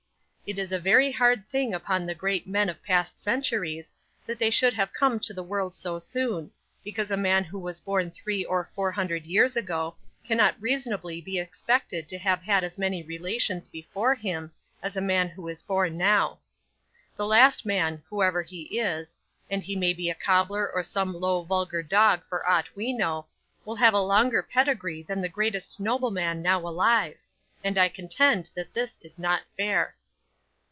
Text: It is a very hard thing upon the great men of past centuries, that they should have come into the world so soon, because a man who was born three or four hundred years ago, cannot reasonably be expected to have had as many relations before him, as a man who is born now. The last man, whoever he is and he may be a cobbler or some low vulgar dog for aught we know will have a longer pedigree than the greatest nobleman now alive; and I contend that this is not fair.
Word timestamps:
It 0.47 0.59
is 0.59 0.73
a 0.73 0.79
very 0.79 1.13
hard 1.13 1.47
thing 1.47 1.73
upon 1.73 2.05
the 2.05 2.13
great 2.15 2.45
men 2.45 2.67
of 2.67 2.83
past 2.83 3.17
centuries, 3.17 3.93
that 4.25 4.37
they 4.37 4.49
should 4.49 4.73
have 4.73 4.91
come 4.91 5.13
into 5.13 5.33
the 5.33 5.43
world 5.43 5.73
so 5.73 5.97
soon, 5.97 6.51
because 6.83 7.09
a 7.09 7.15
man 7.15 7.45
who 7.45 7.57
was 7.57 7.79
born 7.79 8.11
three 8.11 8.43
or 8.43 8.69
four 8.75 8.91
hundred 8.91 9.25
years 9.25 9.55
ago, 9.55 9.95
cannot 10.25 10.61
reasonably 10.61 11.21
be 11.21 11.39
expected 11.39 12.09
to 12.09 12.17
have 12.17 12.41
had 12.41 12.65
as 12.65 12.77
many 12.77 13.01
relations 13.01 13.69
before 13.69 14.13
him, 14.13 14.51
as 14.83 14.97
a 14.97 15.01
man 15.01 15.29
who 15.29 15.47
is 15.47 15.61
born 15.63 15.97
now. 15.97 16.39
The 17.15 17.25
last 17.25 17.65
man, 17.65 18.03
whoever 18.09 18.41
he 18.43 18.77
is 18.77 19.15
and 19.49 19.63
he 19.63 19.77
may 19.77 19.93
be 19.93 20.09
a 20.09 20.15
cobbler 20.15 20.69
or 20.69 20.83
some 20.83 21.13
low 21.17 21.43
vulgar 21.43 21.81
dog 21.81 22.25
for 22.27 22.45
aught 22.45 22.67
we 22.75 22.91
know 22.91 23.25
will 23.63 23.77
have 23.77 23.93
a 23.93 24.01
longer 24.01 24.43
pedigree 24.43 25.03
than 25.03 25.21
the 25.21 25.29
greatest 25.29 25.79
nobleman 25.79 26.41
now 26.41 26.59
alive; 26.59 27.15
and 27.63 27.77
I 27.77 27.87
contend 27.87 28.49
that 28.53 28.73
this 28.73 28.97
is 29.01 29.17
not 29.17 29.43
fair. 29.55 29.95